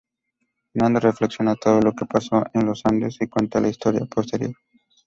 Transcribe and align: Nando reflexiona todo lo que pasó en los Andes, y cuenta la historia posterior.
Nando 0.73 0.99
reflexiona 0.99 1.53
todo 1.55 1.79
lo 1.79 1.93
que 1.93 2.07
pasó 2.07 2.43
en 2.55 2.65
los 2.65 2.81
Andes, 2.85 3.17
y 3.21 3.27
cuenta 3.27 3.61
la 3.61 3.67
historia 3.69 4.03
posterior. 4.07 4.55